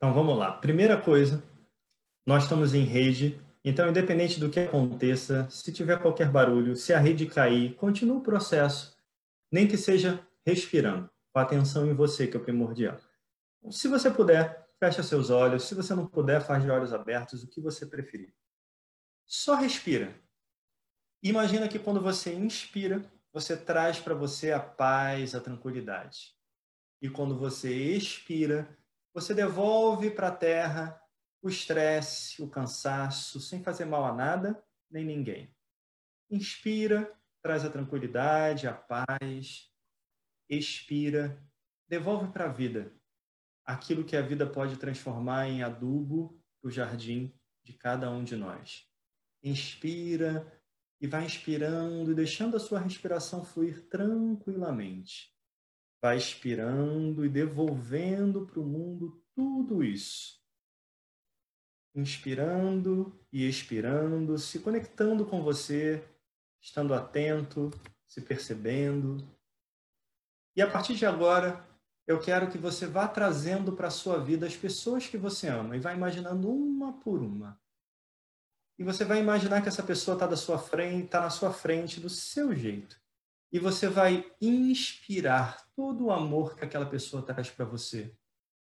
[0.00, 0.52] Então vamos lá.
[0.52, 1.44] Primeira coisa,
[2.26, 6.98] nós estamos em rede, então independente do que aconteça, se tiver qualquer barulho, se a
[6.98, 8.96] rede cair, continua o processo,
[9.52, 12.98] nem que seja respirando, com atenção em você, que é o primordial.
[13.70, 15.64] Se você puder, fecha seus olhos.
[15.64, 18.34] Se você não puder, faz de olhos abertos, o que você preferir.
[19.26, 20.18] Só respira.
[21.22, 26.34] Imagina que quando você inspira, você traz para você a paz, a tranquilidade.
[27.02, 28.66] E quando você expira,
[29.12, 31.00] você devolve para a terra
[31.42, 35.54] o estresse, o cansaço, sem fazer mal a nada nem ninguém.
[36.30, 39.70] Inspira, traz a tranquilidade, a paz.
[40.48, 41.42] Expira,
[41.88, 42.92] devolve para a vida
[43.64, 48.36] aquilo que a vida pode transformar em adubo para o jardim de cada um de
[48.36, 48.88] nós.
[49.42, 50.60] Inspira
[51.00, 55.32] e vai inspirando deixando a sua respiração fluir tranquilamente.
[56.02, 60.40] Vai expirando e devolvendo para o mundo tudo isso.
[61.94, 66.02] Inspirando e expirando, se conectando com você,
[66.60, 67.70] estando atento,
[68.06, 69.18] se percebendo.
[70.56, 71.66] E a partir de agora,
[72.06, 75.76] eu quero que você vá trazendo para a sua vida as pessoas que você ama
[75.76, 77.60] e vá imaginando uma por uma.
[78.78, 82.00] E você vai imaginar que essa pessoa está da sua frente, está na sua frente
[82.00, 83.00] do seu jeito.
[83.52, 88.14] E você vai inspirar todo o amor que aquela pessoa traz para você.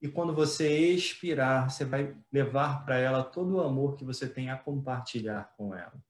[0.00, 4.48] E quando você expirar, você vai levar para ela todo o amor que você tem
[4.48, 6.02] a compartilhar com ela.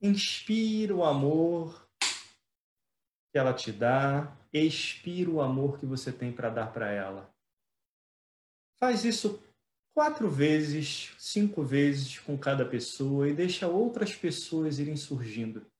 [0.00, 1.86] Inspira o amor
[3.30, 7.30] que ela te dá, expira o amor que você tem para dar para ela.
[8.78, 9.42] Faz isso
[9.94, 15.70] quatro vezes, cinco vezes com cada pessoa e deixa outras pessoas irem surgindo.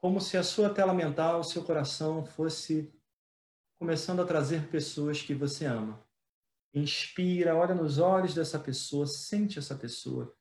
[0.00, 2.90] Como se a sua tela mental, o seu coração fosse
[3.78, 6.02] começando a trazer pessoas que você ama.
[6.72, 10.34] Inspira, olha nos olhos dessa pessoa, sente essa pessoa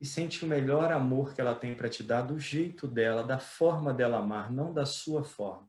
[0.00, 3.38] e sente o melhor amor que ela tem para te dar, do jeito dela, da
[3.38, 5.68] forma dela amar, não da sua forma.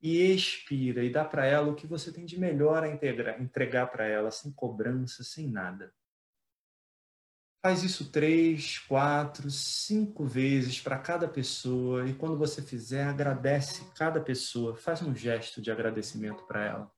[0.00, 3.90] E expira e dá para ela o que você tem de melhor a integrar, entregar
[3.90, 5.92] para ela, sem cobrança, sem nada.
[7.64, 14.20] Faz isso três, quatro, cinco vezes para cada pessoa e quando você fizer, agradece cada
[14.20, 16.92] pessoa, faz um gesto de agradecimento para ela.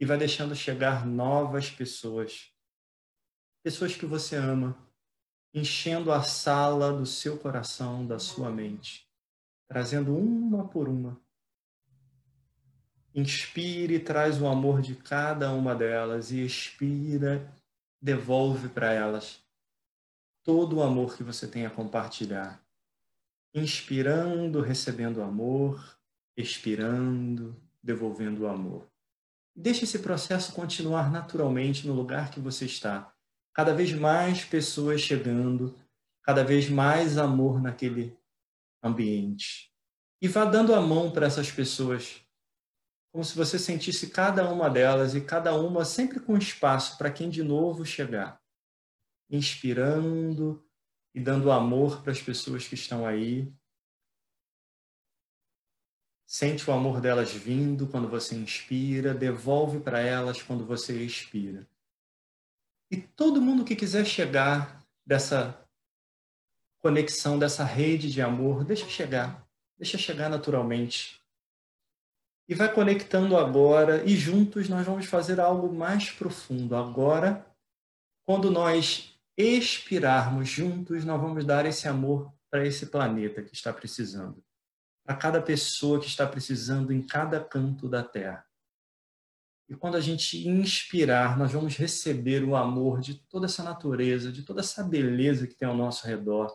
[0.00, 2.50] E vai deixando chegar novas pessoas,
[3.62, 4.74] pessoas que você ama,
[5.52, 9.06] enchendo a sala do seu coração, da sua mente,
[9.68, 11.20] trazendo uma por uma.
[13.14, 17.54] Inspire e traz o amor de cada uma delas e expira,
[18.00, 19.41] devolve para elas
[20.42, 22.62] todo o amor que você tem a compartilhar.
[23.54, 25.98] Inspirando, recebendo amor,
[26.36, 28.86] expirando, devolvendo o amor.
[29.54, 33.12] Deixe esse processo continuar naturalmente no lugar que você está
[33.52, 35.78] cada vez mais pessoas chegando,
[36.22, 38.16] cada vez mais amor naquele
[38.82, 39.70] ambiente.
[40.20, 42.22] E vá dando a mão para essas pessoas,
[43.12, 47.28] como se você sentisse cada uma delas e cada uma sempre com espaço para quem
[47.28, 48.41] de novo chegar.
[49.32, 50.62] Inspirando
[51.14, 53.52] e dando amor para as pessoas que estão aí.
[56.26, 61.68] Sente o amor delas vindo quando você inspira, devolve para elas quando você expira.
[62.90, 65.58] E todo mundo que quiser chegar dessa
[66.78, 69.46] conexão, dessa rede de amor, deixa chegar,
[69.78, 71.22] deixa chegar naturalmente.
[72.48, 76.74] E vai conectando agora, e juntos nós vamos fazer algo mais profundo.
[76.76, 77.46] Agora,
[78.26, 84.44] quando nós expirarmos juntos, nós vamos dar esse amor para esse planeta que está precisando,
[85.04, 88.44] para cada pessoa que está precisando em cada canto da Terra.
[89.68, 94.42] E quando a gente inspirar, nós vamos receber o amor de toda essa natureza, de
[94.42, 96.54] toda essa beleza que tem ao nosso redor,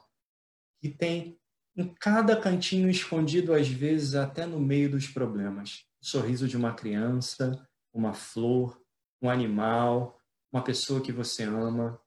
[0.79, 1.39] que tem
[1.75, 5.85] em cada cantinho escondido, às vezes até no meio dos problemas.
[5.99, 8.79] O sorriso de uma criança, uma flor,
[9.21, 10.19] um animal,
[10.51, 11.99] uma pessoa que você ama,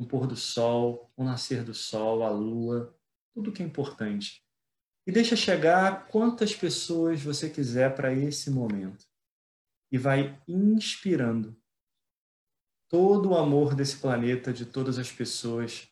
[0.00, 2.96] um pôr do sol, um nascer do sol, a lua,
[3.34, 4.42] tudo que é importante.
[5.06, 9.04] E deixa chegar quantas pessoas você quiser para esse momento
[9.92, 11.54] e vai inspirando
[12.88, 15.88] todo o amor desse planeta, de todas as pessoas,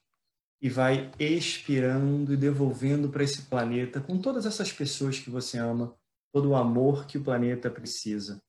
[0.60, 5.94] e vai expirando e devolvendo para esse planeta, com todas essas pessoas que você ama,
[6.32, 8.42] todo o amor que o planeta precisa.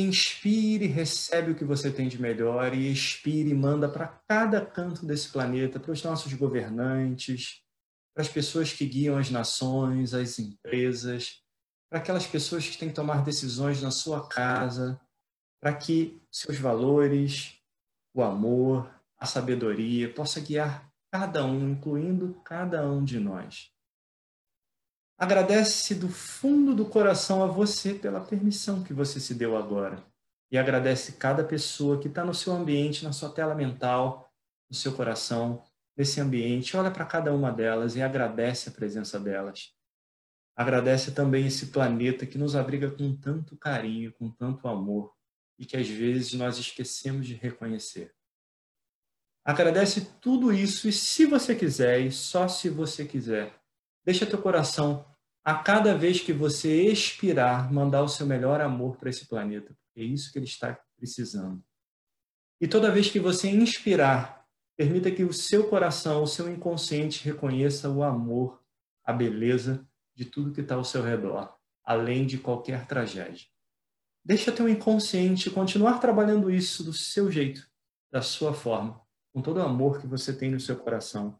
[0.00, 5.28] Inspire recebe o que você tem de melhor, e expire manda para cada canto desse
[5.28, 7.64] planeta, para os nossos governantes,
[8.14, 11.42] para as pessoas que guiam as nações, as empresas,
[11.90, 15.00] para aquelas pessoas que têm que tomar decisões na sua casa,
[15.60, 17.58] para que seus valores,
[18.14, 23.72] o amor, a sabedoria possa guiar cada um, incluindo cada um de nós.
[25.18, 30.00] Agradece do fundo do coração a você pela permissão que você se deu agora.
[30.48, 34.32] E agradece cada pessoa que está no seu ambiente, na sua tela mental,
[34.70, 35.64] no seu coração,
[35.96, 36.76] nesse ambiente.
[36.76, 39.74] Olha para cada uma delas e agradece a presença delas.
[40.54, 45.12] Agradece também esse planeta que nos abriga com tanto carinho, com tanto amor
[45.58, 48.14] e que às vezes nós esquecemos de reconhecer.
[49.44, 53.57] Agradece tudo isso e se você quiser, e só se você quiser,
[54.08, 55.04] deixa teu coração
[55.44, 60.02] a cada vez que você expirar, mandar o seu melhor amor para esse planeta, é
[60.02, 61.62] isso que ele está precisando.
[62.58, 64.46] E toda vez que você inspirar,
[64.78, 68.62] permita que o seu coração, o seu inconsciente reconheça o amor,
[69.04, 73.46] a beleza de tudo que está ao seu redor, além de qualquer tragédia.
[74.24, 77.68] Deixa teu inconsciente continuar trabalhando isso do seu jeito,
[78.10, 79.02] da sua forma,
[79.34, 81.38] com todo o amor que você tem no seu coração,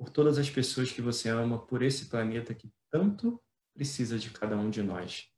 [0.00, 3.38] por todas as pessoas que você ama, por esse planeta que tanto
[3.74, 5.28] precisa de cada um de nós.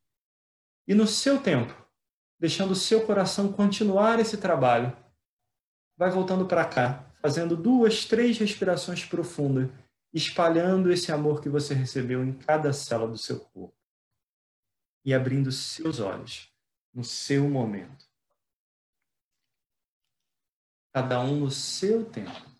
[0.86, 1.74] E no seu tempo,
[2.38, 4.96] deixando o seu coração continuar esse trabalho,
[5.96, 9.68] vai voltando para cá, fazendo duas, três respirações profundas
[10.12, 13.76] espalhando esse amor que você recebeu em cada célula do seu corpo
[15.04, 16.52] e abrindo seus olhos
[16.94, 18.06] no seu momento.
[20.92, 22.51] Cada um no seu tempo.